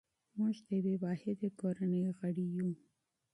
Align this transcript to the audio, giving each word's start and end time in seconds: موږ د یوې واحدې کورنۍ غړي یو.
موږ 0.37 0.55
د 0.65 0.67
یوې 0.79 0.95
واحدې 1.03 1.49
کورنۍ 1.59 2.03
غړي 2.17 2.45
یو. 2.57 2.69